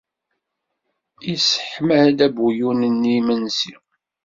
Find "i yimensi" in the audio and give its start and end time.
3.09-3.73